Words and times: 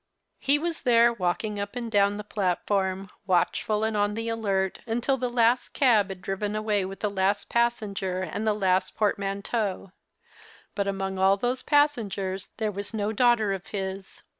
He 0.39 0.57
was 0.57 0.81
there, 0.81 1.13
walking 1.13 1.59
up 1.59 1.75
and 1.75 1.91
down 1.91 2.17
the 2.17 2.23
plattbrm, 2.23 3.09
watchful 3.27 3.83
and 3.83 3.95
on 3.95 4.15
the 4.15 4.29
alert, 4.29 4.79
until 4.87 5.15
the 5.15 5.29
last 5.29 5.73
cab 5.73 6.09
had 6.09 6.23
driven 6.23 6.55
away 6.55 6.83
with 6.85 7.01
the 7.01 7.07
last 7.11 7.49
passenger 7.49 8.23
and 8.23 8.47
the 8.47 8.55
last 8.55 8.95
portmanteau; 8.95 9.91
but 10.73 10.87
among 10.87 11.19
all 11.19 11.37
those 11.37 11.61
passengers 11.61 12.49
there 12.57 12.71
was 12.71 12.95
no 12.95 13.11
daughter 13.11 13.53
of 13.53 13.67
his. 13.67 14.23